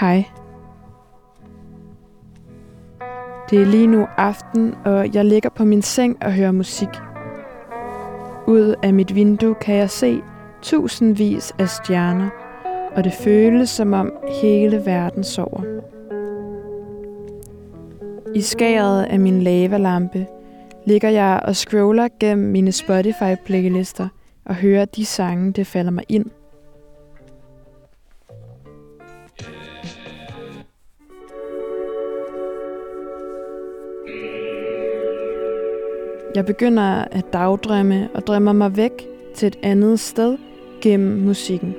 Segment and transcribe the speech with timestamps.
[0.00, 0.24] Hej.
[3.50, 6.88] Det er lige nu aften, og jeg ligger på min seng og hører musik.
[8.46, 10.22] Ud af mit vindue kan jeg se
[10.62, 12.28] tusindvis af stjerner,
[12.96, 14.12] og det føles som om
[14.42, 15.62] hele verden sover.
[18.34, 20.26] I skæret af min lavalampe
[20.86, 24.08] ligger jeg og scroller gennem mine Spotify-playlister
[24.44, 26.26] og hører de sange, det falder mig ind.
[36.36, 40.38] Jeg begynder at dagdrømme og drømmer mig væk til et andet sted
[40.82, 41.74] gennem musikken.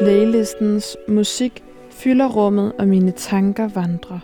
[0.00, 4.18] Playlistens musik fylder rummet, og mine tanker vandrer.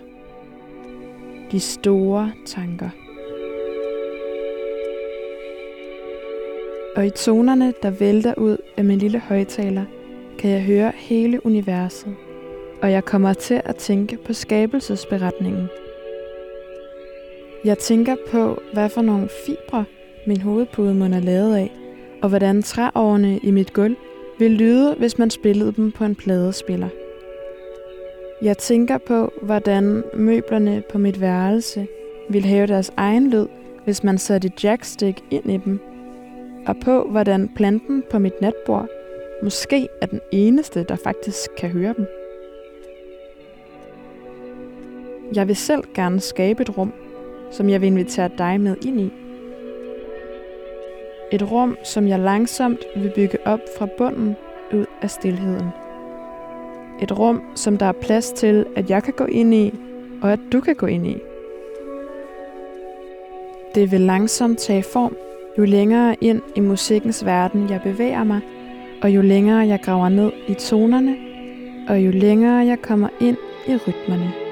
[1.52, 2.90] De store tanker.
[6.96, 9.84] Og i tonerne, der vælter ud af min lille højtaler,
[10.38, 12.14] kan jeg høre hele universet,
[12.82, 15.68] og jeg kommer til at tænke på skabelsesberetningen.
[17.64, 19.84] Jeg tænker på, hvad for nogle fibre
[20.26, 21.72] min hovedpude må er lavet af,
[22.22, 23.96] og hvordan træårene i mit gulv
[24.38, 26.88] vil lyde, hvis man spillede dem på en pladespiller.
[28.42, 31.86] Jeg tænker på, hvordan møblerne på mit værelse
[32.28, 33.46] vil have deres egen lyd,
[33.84, 35.80] hvis man satte jackstick ind i dem.
[36.66, 38.88] Og på, hvordan planten på mit natbord
[39.42, 42.06] måske er den eneste, der faktisk kan høre dem.
[45.34, 46.92] Jeg vil selv gerne skabe et rum,
[47.50, 49.12] som jeg vil invitere dig med ind i.
[51.32, 54.36] Et rum, som jeg langsomt vil bygge op fra bunden
[54.74, 55.68] ud af stilheden.
[57.02, 59.74] Et rum, som der er plads til, at jeg kan gå ind i,
[60.22, 61.16] og at du kan gå ind i.
[63.74, 65.16] Det vil langsomt tage form,
[65.58, 68.40] jo længere ind i musikkens verden jeg bevæger mig,
[69.02, 71.16] og jo længere jeg graver ned i tonerne,
[71.88, 73.36] og jo længere jeg kommer ind
[73.68, 74.47] i rytmerne.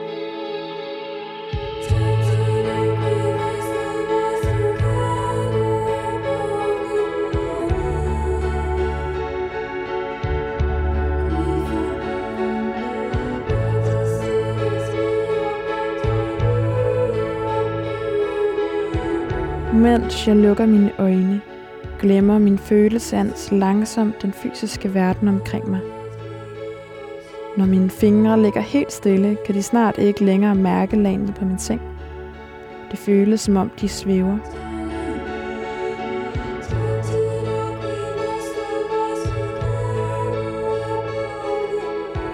[19.76, 21.40] Mens jeg lukker mine øjne,
[22.00, 25.80] glemmer min følesans langsomt den fysiske verden omkring mig.
[27.56, 31.58] Når mine fingre ligger helt stille, kan de snart ikke længere mærke landet på min
[31.58, 31.80] seng.
[32.90, 34.36] Det føles som om de svæver.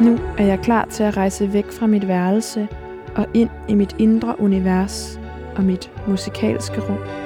[0.01, 2.69] Nu er jeg klar til at rejse væk fra mit værelse
[3.15, 5.21] og ind i mit indre univers
[5.57, 7.22] og mit musikalske rum.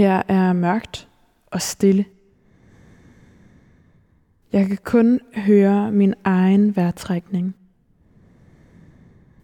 [0.00, 1.08] Her er mørkt
[1.46, 2.04] og stille.
[4.52, 7.54] Jeg kan kun høre min egen vejrtrækning.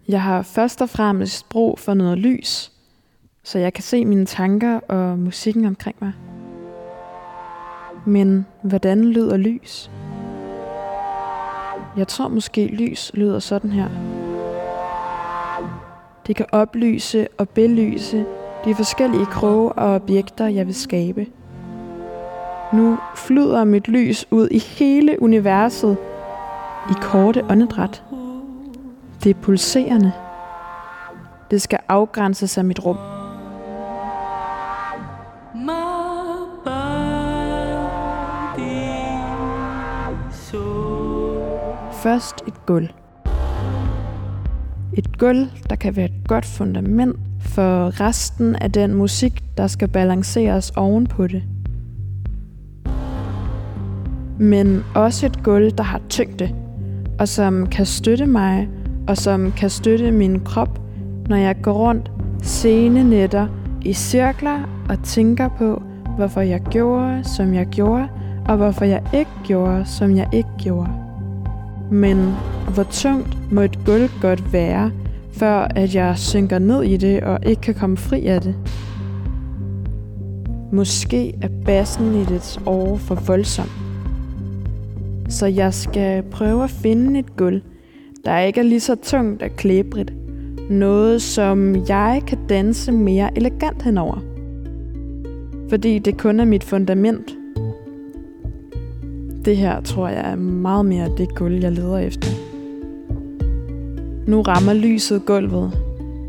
[0.09, 2.73] Jeg har først og fremmest brug for noget lys,
[3.43, 6.13] så jeg kan se mine tanker og musikken omkring mig.
[8.07, 9.91] Men hvordan lyder lys?
[11.97, 13.89] Jeg tror måske lys lyder sådan her.
[16.27, 18.27] Det kan oplyse og belyse
[18.67, 21.27] de forskellige kroge og objekter, jeg vil skabe.
[22.73, 25.97] Nu flyder mit lys ud i hele universet
[26.91, 28.03] i korte åndedræt.
[29.25, 30.13] Det er pulserende.
[31.51, 32.97] Det skal afgrænse af mit rum.
[41.93, 42.89] Først et gulv.
[44.93, 47.26] Et gulv, der kan være et godt fundament
[47.57, 51.43] for resten af den musik, der skal balanceres ovenpå det.
[54.39, 56.51] Men også et gulv, der har tyngde,
[57.19, 58.69] og som kan støtte mig,
[59.09, 60.81] og som kan støtte min krop,
[61.29, 62.11] når jeg går rundt
[62.43, 63.47] sene nætter
[63.83, 65.83] i cirkler og tænker på,
[66.17, 68.09] hvorfor jeg gjorde, som jeg gjorde,
[68.49, 70.91] og hvorfor jeg ikke gjorde, som jeg ikke gjorde.
[71.91, 72.35] Men
[72.75, 74.91] hvor tungt må et gulv godt være,
[75.39, 78.55] før at jeg synker ned i det og ikke kan komme fri af det.
[80.73, 83.69] Måske er bassen i dets år for voldsom.
[85.29, 87.63] Så jeg skal prøve at finde et gulv,
[88.25, 90.13] der ikke er lige så tungt og klæbrigt.
[90.71, 94.19] Noget, som jeg kan danse mere elegant henover.
[95.69, 97.37] Fordi det kun er mit fundament.
[99.45, 102.46] Det her tror jeg er meget mere det gulv, jeg leder efter.
[104.27, 105.73] Nu rammer lyset gulvet,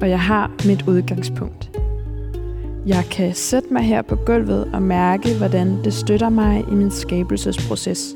[0.02, 1.72] og jeg har mit udgangspunkt.
[2.86, 6.92] Jeg kan sætte mig her på gulvet og mærke, hvordan det støtter mig i min
[6.92, 8.16] skabelsesproces.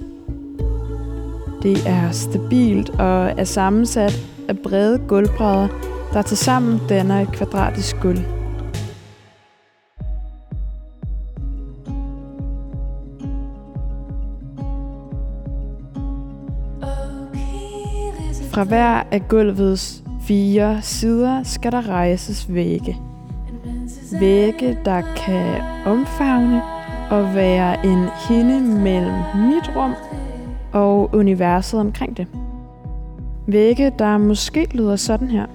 [1.64, 5.68] Det er stabilt og er sammensat af brede gulvbrædder,
[6.14, 8.41] der tilsammen danner et kvadratisk gulv.
[18.54, 22.98] Fra hver af gulvets fire sider skal der rejses vægge.
[24.20, 26.62] Vægge, der kan omfavne
[27.12, 29.94] og være en hinde mellem mit rum
[30.74, 32.28] og universet omkring det.
[33.48, 35.46] Vægge, der måske lyder sådan her.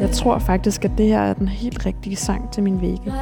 [0.00, 3.12] Jeg tror faktisk, at det her er den helt rigtige sang til min vægge.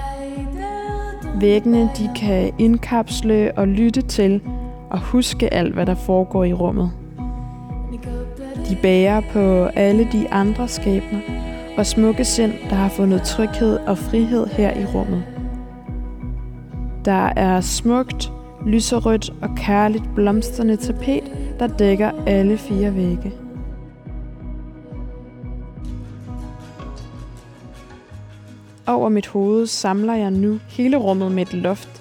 [1.41, 4.41] Væggene, de kan indkapsle og lytte til
[4.91, 6.91] og huske alt, hvad der foregår i rummet.
[8.69, 11.21] De bærer på alle de andre skæbner
[11.79, 15.25] og smukke sind, der har fundet tryghed og frihed her i rummet.
[17.05, 18.33] Der er smukt,
[18.67, 21.23] lyserødt og kærligt blomstrende tapet,
[21.59, 23.33] der dækker alle fire vægge.
[28.87, 32.00] Over mit hoved samler jeg nu hele rummet med et loft.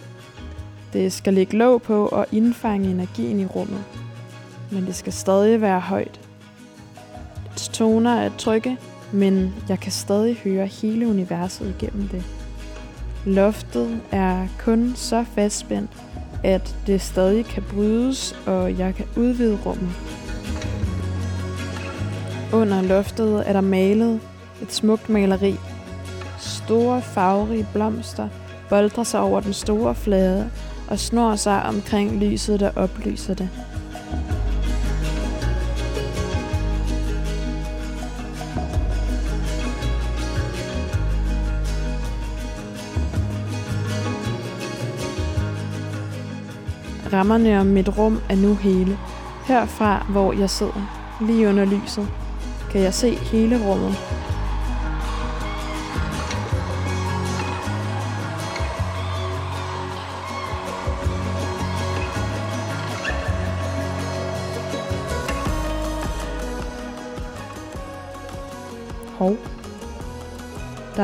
[0.94, 3.84] Det skal ligge låg på og indfange energien i rummet.
[4.72, 6.20] Men det skal stadig være højt.
[7.54, 8.78] Dets toner er trygge,
[9.12, 12.24] men jeg kan stadig høre hele universet igennem det.
[13.26, 15.92] Loftet er kun så fastspændt,
[16.44, 19.90] at det stadig kan brydes, og jeg kan udvide rummet.
[22.54, 24.20] Under loftet er der malet
[24.62, 25.56] et smukt maleri.
[26.40, 28.30] Store farverige blomster
[28.70, 30.50] boldrer sig over den store flade
[30.90, 33.50] og snor sig omkring lyset, der oplyser det.
[47.14, 48.98] Rammerne om mit rum er nu hele.
[49.46, 52.08] Herfra, hvor jeg sidder, lige under lyset,
[52.72, 54.19] kan jeg se hele rummet.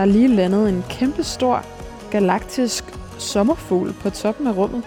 [0.05, 1.65] Er lige landet en kæmpe stor
[2.11, 2.83] galaktisk
[3.19, 4.83] sommerfugl på toppen af rummet.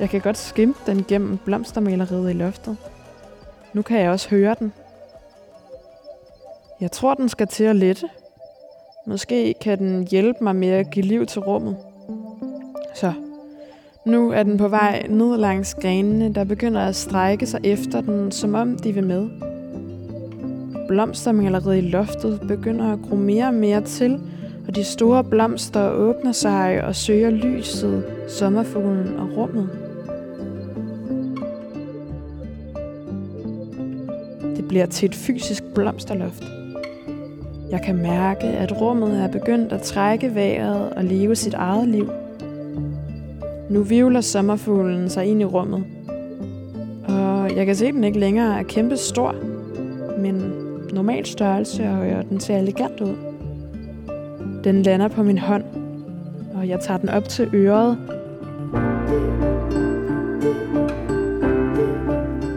[0.00, 2.76] Jeg kan godt skimte den gennem blomstermaleriet i loftet.
[3.72, 4.72] Nu kan jeg også høre den.
[6.80, 8.08] Jeg tror, den skal til at lette.
[9.06, 11.76] Måske kan den hjælpe mig med at give liv til rummet.
[12.94, 13.12] Så,
[14.06, 18.32] nu er den på vej ned langs grenene, der begynder at strække sig efter den,
[18.32, 19.49] som om de vil med.
[20.90, 24.20] Blomstermaleriet i loftet begynder at gro mere og mere til,
[24.68, 29.68] og de store blomster åbner sig og søger lyset, sommerfuglen og rummet.
[34.56, 36.44] Det bliver til et fysisk blomsterloft.
[37.70, 42.10] Jeg kan mærke, at rummet er begyndt at trække vejret og leve sit eget liv.
[43.70, 45.84] Nu vivler sommerfuglen sig ind i rummet.
[47.08, 49.34] Og jeg kan se, at den ikke længere er kæmpe stor,
[50.92, 53.14] normal størrelse, og den ser elegant ud.
[54.64, 55.64] Den lander på min hånd,
[56.54, 57.98] og jeg tager den op til øret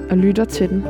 [0.09, 0.83] og lytter til den.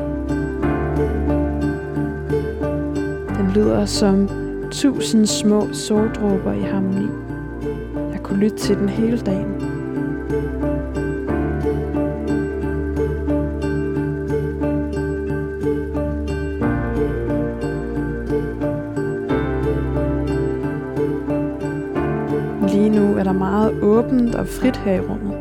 [3.38, 4.28] Den lyder som
[4.70, 7.06] tusind små soldråber i harmoni.
[8.12, 9.53] Jeg kunne lytte til den hele dagen.
[23.64, 25.38] Meget åbent og frit her i rummet.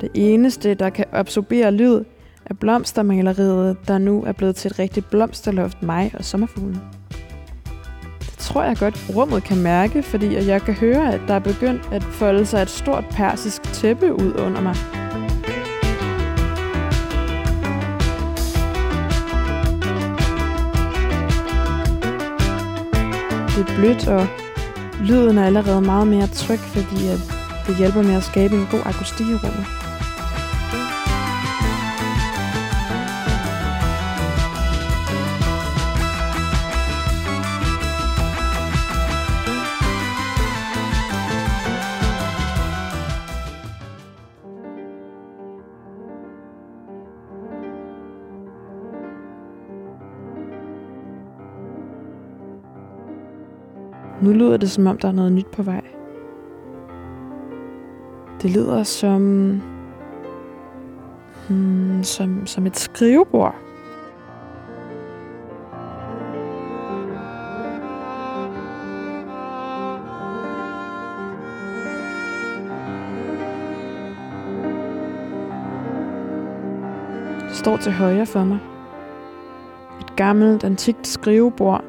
[0.00, 2.04] Det eneste, der kan absorbere lyd,
[2.46, 6.80] er blomstermaleriet, der nu er blevet til et rigtigt blomsterloft mig og sommerfuglen
[8.38, 12.02] tror jeg godt, rummet kan mærke, fordi jeg kan høre, at der er begyndt at
[12.02, 14.74] folde sig et stort persisk tæppe ud under mig.
[23.56, 24.43] Det er blødt, og
[25.08, 27.20] lyden er allerede meget mere tryg, fordi at
[27.66, 29.83] det hjælper med at skabe en god akustik i rummet.
[54.24, 55.82] Nu lyder det, som om der er noget nyt på vej.
[58.42, 59.22] Det lyder som...
[61.48, 63.54] Hmm, som, som et skrivebord.
[77.48, 78.58] Det står til højre for mig.
[80.00, 81.84] Et gammelt, antikt skrivebord.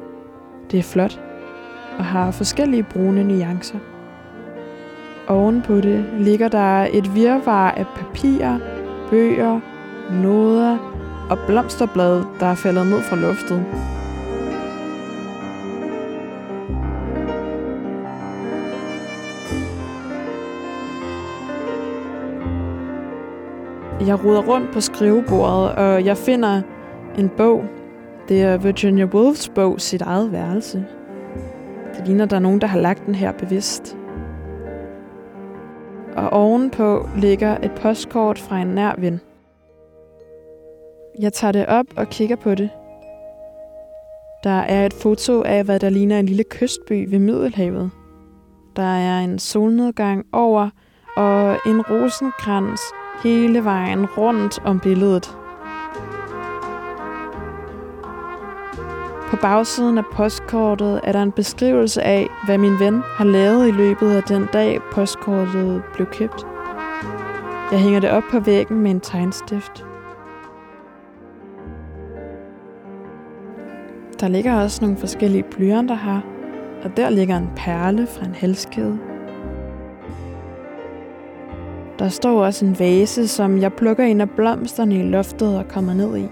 [0.70, 1.25] Det er flot
[1.98, 3.78] og har forskellige brune nuancer.
[5.28, 8.58] Oven på det ligger der et virvar af papirer,
[9.10, 9.60] bøger,
[10.22, 10.78] noder
[11.30, 13.64] og blomsterblade, der er faldet ned fra luftet.
[24.06, 26.62] Jeg ruder rundt på skrivebordet, og jeg finder
[27.18, 27.64] en bog.
[28.28, 30.84] Det er Virginia Woolfs bog, Sit eget værelse.
[31.96, 33.96] Det ligner, der er nogen, der har lagt den her bevidst.
[36.16, 39.20] Og ovenpå ligger et postkort fra en nær ven.
[41.20, 42.70] Jeg tager det op og kigger på det.
[44.44, 47.90] Der er et foto af, hvad der ligner en lille kystby ved Middelhavet.
[48.76, 50.70] Der er en solnedgang over
[51.16, 52.80] og en rosenkrans
[53.22, 55.36] hele vejen rundt om billedet.
[59.30, 63.70] På bagsiden af postkortet er der en beskrivelse af, hvad min ven har lavet i
[63.70, 66.46] løbet af den dag, postkortet blev købt.
[67.72, 69.86] Jeg hænger det op på væggen med en tegnstift.
[74.20, 76.20] Der ligger også nogle forskellige blyanter her,
[76.84, 78.98] og der ligger en perle fra en halskæde.
[81.98, 85.94] Der står også en vase, som jeg plukker ind af blomsterne i loftet og kommer
[85.94, 86.28] ned i.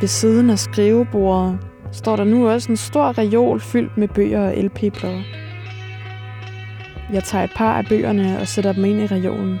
[0.00, 1.58] Ved siden af skrivebordet
[1.92, 5.22] står der nu også en stor reol fyldt med bøger og LP-plader.
[7.12, 9.58] Jeg tager et par af bøgerne og sætter dem ind i reolen.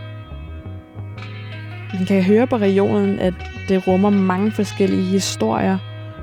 [1.94, 3.34] Man kan høre på reolen, at
[3.68, 5.78] det rummer mange forskellige historier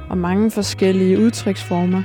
[0.09, 2.03] og mange forskellige udtryksformer.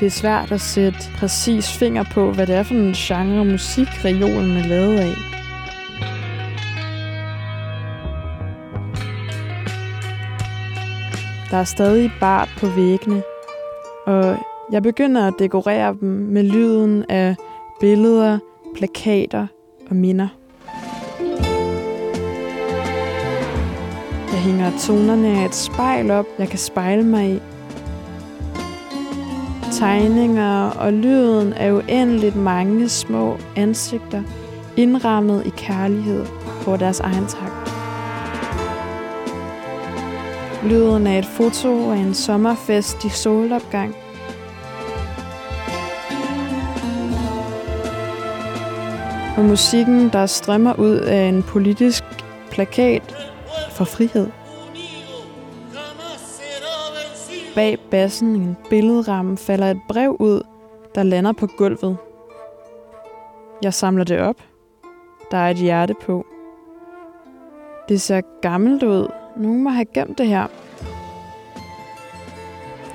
[0.00, 4.04] Det er svært at sætte præcis finger på, hvad det er for en genre musik,
[4.04, 5.33] reolen er lavet af.
[11.54, 13.22] Der er stadig bart på væggene,
[14.06, 14.36] og
[14.72, 17.36] jeg begynder at dekorere dem med lyden af
[17.80, 18.38] billeder,
[18.76, 19.46] plakater
[19.90, 20.28] og minder.
[24.32, 27.40] Jeg hænger tonerne af et spejl op, jeg kan spejle mig i.
[29.72, 34.22] Tegninger og lyden af uendeligt mange små ansigter,
[34.76, 36.26] indrammet i kærlighed
[36.62, 37.63] på deres egen takt.
[40.64, 43.94] Lyden af et foto af en sommerfest i solopgang.
[49.36, 52.04] Og musikken, der strømmer ud af en politisk
[52.50, 53.16] plakat
[53.70, 54.30] for frihed.
[57.54, 60.42] Bag bassen i en billedramme falder et brev ud,
[60.94, 61.96] der lander på gulvet.
[63.62, 64.36] Jeg samler det op.
[65.30, 66.26] Der er et hjerte på.
[67.88, 70.46] Det ser gammelt ud, nogen må have gemt det her.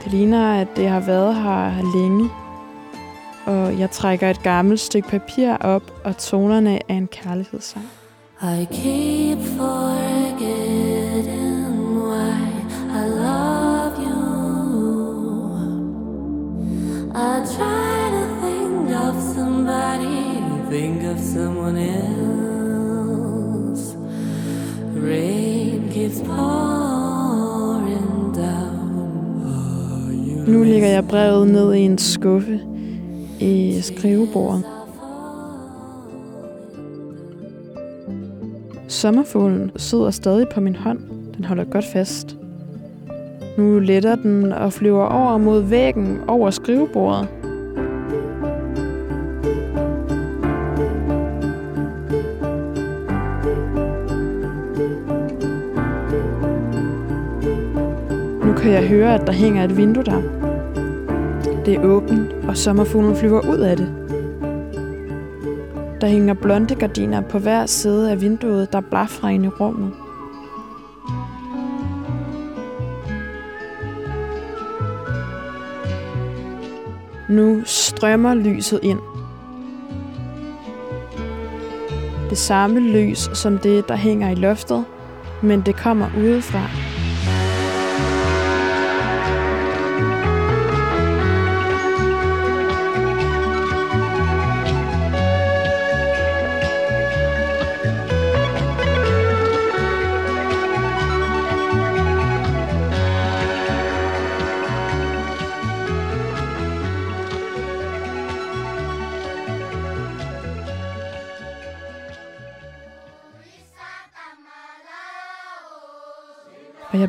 [0.03, 2.29] Det ligner, at det har været her længe.
[3.45, 7.85] Og jeg trækker et gammelt stykke papir op, og tonerne af en kærlighedssang.
[8.41, 10.49] I keep forgetting
[12.09, 12.33] why
[12.99, 14.19] I love you.
[17.15, 20.21] I try to think of somebody,
[20.71, 22.09] think of someone else.
[24.95, 25.38] Rain
[30.47, 32.59] nu ligger jeg brevet ned i en skuffe
[33.39, 34.63] i skrivebordet.
[38.87, 40.99] Sommerfuglen sidder stadig på min hånd.
[41.37, 42.35] Den holder godt fast.
[43.57, 47.38] Nu letter den og flyver over mod væggen over skrivebordet.
[58.69, 60.21] Kan jeg høre, at der hænger et vindue der.
[61.65, 63.93] Det er åbent, og sommerfuglen flyver ud af det.
[66.01, 69.91] Der hænger blonde gardiner på hver side af vinduet, der blafrer ind i rummet.
[77.29, 78.99] Nu strømmer lyset ind.
[82.29, 84.85] Det samme lys som det, der hænger i loftet,
[85.41, 86.78] men det kommer udefra.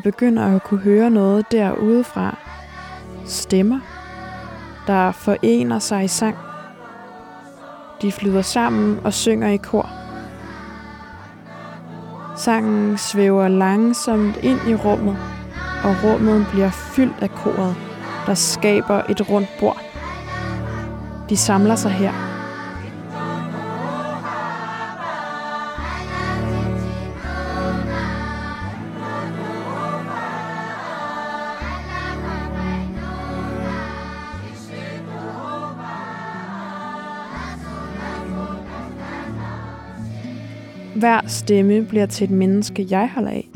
[0.05, 2.37] Jeg begynder at kunne høre noget derudefra.
[3.25, 3.79] Stemmer,
[4.87, 6.35] der forener sig i sang.
[8.01, 9.89] De flyder sammen og synger i kor.
[12.37, 15.17] Sangen svæver langsomt ind i rummet,
[15.83, 17.75] og rummet bliver fyldt af koret,
[18.25, 19.81] der skaber et rundt bord.
[21.29, 22.30] De samler sig her.
[41.01, 43.47] Hver stemme bliver til et menneske, jeg holder af.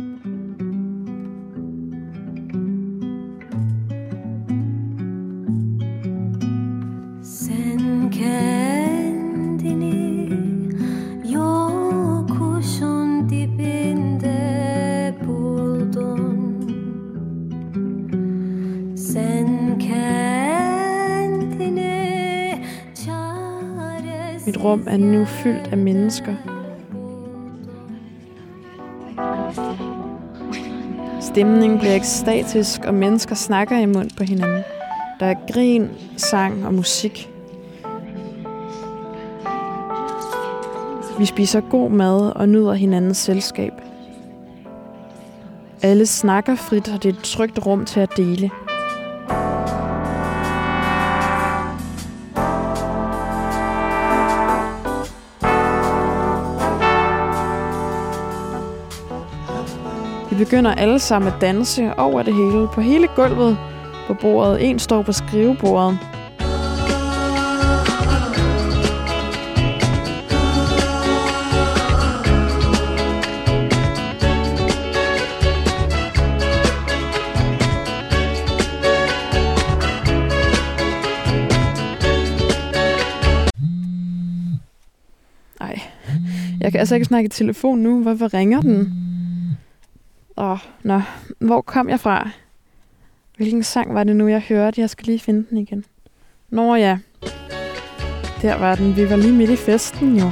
[24.46, 26.55] Mit rum er nu fyldt af mennesker,
[31.22, 34.64] Stemningen bliver ekstatisk, og mennesker snakker i mund på hinanden.
[35.20, 37.30] Der er grin, sang og musik.
[41.20, 43.74] Vi spiser god mad og nyder hinandens selskab.
[45.82, 48.52] Alle snakker frit, og det er et trygt rum til at dele.
[60.46, 63.58] Begynder alle sammen at danse over det hele, på hele gulvet,
[64.08, 64.70] på bordet.
[64.70, 65.98] En står på skrivebordet.
[86.62, 88.02] Jeg kan altså ikke snakke i telefon nu.
[88.02, 89.05] Hvorfor ringer den?
[90.38, 91.02] Åh, nå.
[91.40, 92.30] Hvor kom jeg fra?
[93.38, 94.82] Hvilken sang var det nu, jeg hørte?
[94.82, 95.86] Jeg skal lige finde den igen.
[96.50, 96.98] Nå ja.
[98.42, 98.96] Der var den.
[98.96, 100.32] Vi var lige midt i festen, jo.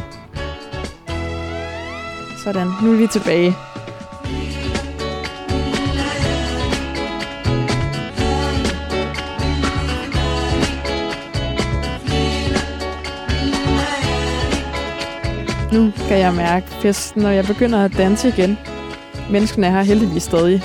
[2.44, 3.54] Sådan, nu er vi tilbage.
[15.74, 18.58] Nu kan jeg mærke festen, og jeg begynder at danse igen.
[19.32, 20.64] Menneskene er her heldigvis stadig.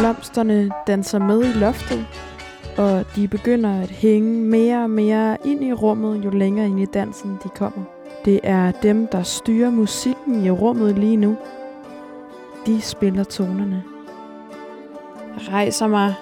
[0.00, 2.06] Blomsterne danser med i loftet,
[2.78, 6.84] og de begynder at hænge mere og mere ind i rummet, jo længere ind i
[6.84, 7.82] dansen de kommer.
[8.24, 11.36] Det er dem, der styrer musikken i rummet lige nu.
[12.66, 13.82] De spiller tonerne.
[15.20, 16.14] Jeg rejser mig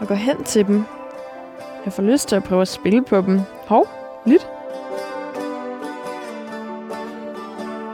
[0.00, 0.84] og går hen til dem.
[1.84, 3.40] Jeg får lyst til at prøve at spille på dem.
[3.66, 3.88] Hov,
[4.26, 4.46] lyt.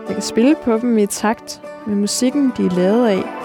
[0.06, 3.35] Jeg kan spille på dem i takt med musikken, de er lavet af.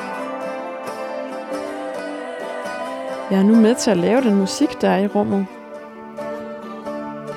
[3.31, 5.45] Jeg er nu med til at lave den musik, der er i rummet.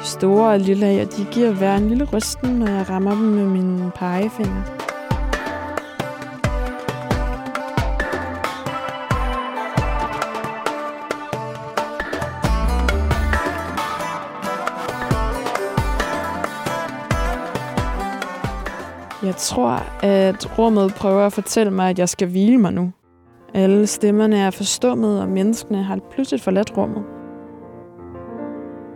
[0.00, 3.20] De store og lille af, de giver hver en lille rysten, når jeg rammer dem
[3.20, 4.62] med min pegefinger.
[19.22, 22.92] Jeg tror, at rummet prøver at fortælle mig, at jeg skal hvile mig nu.
[23.54, 27.04] Alle stemmerne er forstummet, og menneskene har pludselig forladt rummet.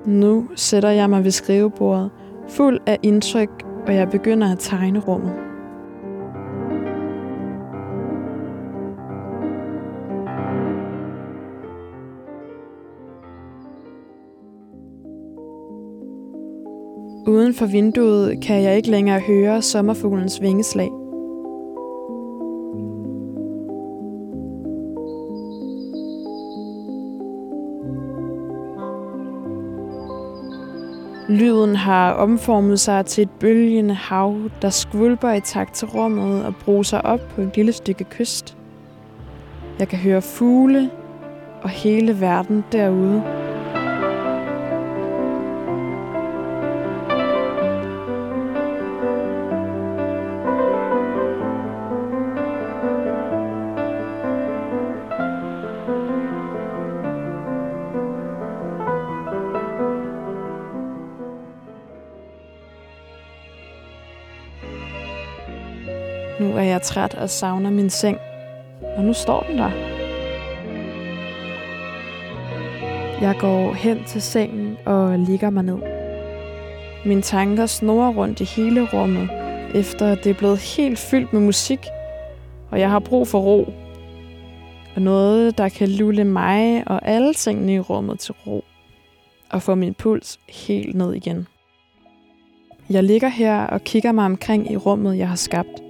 [0.07, 2.11] Nu sætter jeg mig ved skrivebordet,
[2.49, 5.33] fuld af indtryk, og jeg begynder at tegne rummet.
[17.27, 20.98] Uden for vinduet kan jeg ikke længere høre sommerfuglens vingeslag.
[31.39, 36.57] Lyden har omformet sig til et bølgende hav, der skvulper i takt til rummet og
[36.57, 38.57] bruser op på et lille stykke kyst.
[39.79, 40.91] Jeg kan høre fugle
[41.63, 43.38] og hele verden derude.
[66.41, 68.19] Nu er jeg træt og savner min seng.
[68.97, 69.71] Og nu står den der.
[73.21, 75.79] Jeg går hen til sengen og ligger mig ned.
[77.07, 79.29] Mine tanker snorer rundt i hele rummet,
[79.75, 81.87] efter det er blevet helt fyldt med musik,
[82.71, 83.73] og jeg har brug for ro.
[84.97, 88.65] Og noget, der kan lulle mig og alle tingene i rummet til ro,
[89.51, 91.47] og få min puls helt ned igen.
[92.91, 95.83] Jeg ligger her og kigger mig omkring i rummet, jeg har skabt–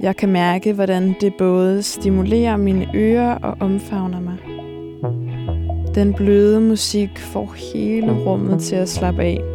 [0.00, 4.36] jeg kan mærke, hvordan det både stimulerer mine ører og omfavner mig.
[5.94, 9.53] Den bløde musik får hele rummet til at slappe af.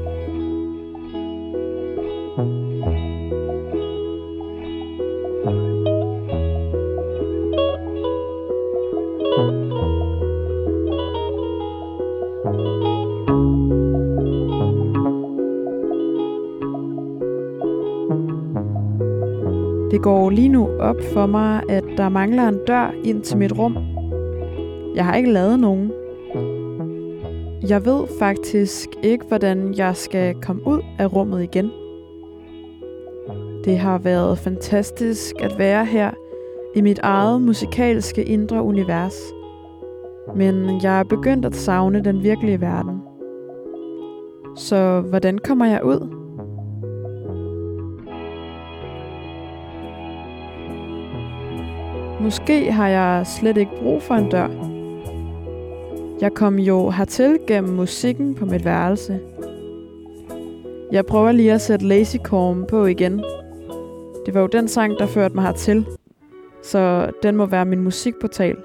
[19.99, 23.59] Det går lige nu op for mig, at der mangler en dør ind til mit
[23.59, 23.77] rum.
[24.95, 25.91] Jeg har ikke lavet nogen.
[27.69, 31.71] Jeg ved faktisk ikke, hvordan jeg skal komme ud af rummet igen.
[33.65, 36.12] Det har været fantastisk at være her
[36.75, 39.17] i mit eget musikalske indre univers.
[40.35, 43.01] Men jeg er begyndt at savne den virkelige verden.
[44.55, 46.18] Så hvordan kommer jeg ud?
[52.29, 54.47] Måske har jeg slet ikke brug for en dør.
[56.21, 59.19] Jeg kom jo hertil gennem musikken på mit værelse.
[60.91, 63.23] Jeg prøver lige at sætte Lazy Corn på igen.
[64.25, 65.85] Det var jo den sang, der førte mig hertil.
[66.63, 68.55] Så den må være min musikportal.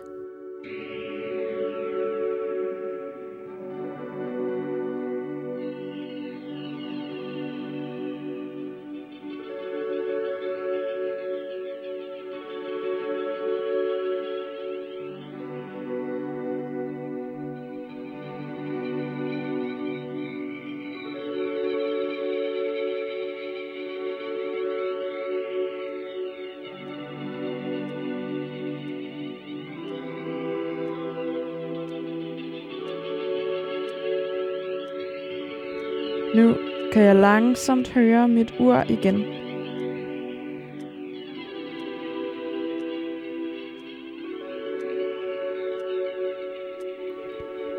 [37.24, 39.24] Langsomt høre mit ur igen.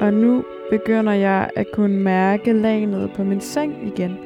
[0.02, 4.25] Og nu begynder jeg at kunne mærke lagnet på min seng igen.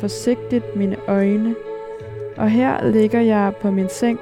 [0.00, 1.54] Forsigtigt mine øjne,
[2.36, 4.18] og her ligger jeg på min seng,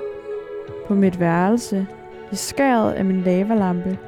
[0.87, 1.87] på mit værelse,
[2.33, 3.99] i skæret af min lavalampe.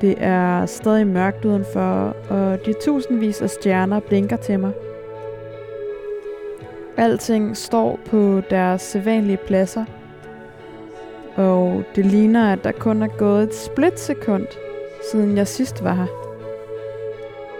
[0.00, 4.72] Det er stadig mørkt udenfor, og de tusindvis af stjerner blinker til mig.
[6.96, 9.84] Alting står på deres sædvanlige pladser,
[11.36, 14.46] og det ligner, at der kun er gået et splitsekund,
[15.10, 16.31] siden jeg sidst var her.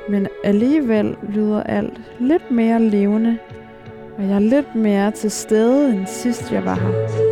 [0.09, 3.39] Men alligevel lyder alt lidt mere levende,
[4.19, 7.32] og jeg er lidt mere til stede end sidst jeg var her.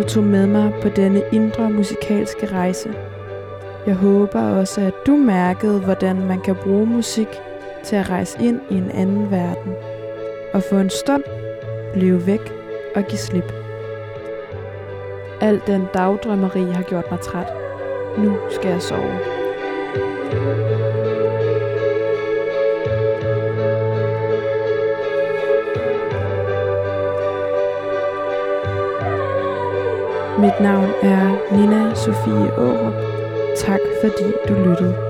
[0.00, 2.94] Du tog med mig på denne indre musikalske rejse.
[3.86, 7.28] Jeg håber også, at du mærkede, hvordan man kan bruge musik
[7.84, 9.72] til at rejse ind i en anden verden
[10.54, 11.22] og få en stund
[11.92, 12.52] blive væk
[12.96, 13.52] og give slip.
[15.40, 17.52] Al den dagdrømmeri har gjort mig træt.
[18.18, 20.69] Nu skal jeg sove.
[30.40, 32.94] Mit navn er Nina Sofie Aarup.
[33.56, 35.09] Tak fordi du lyttede.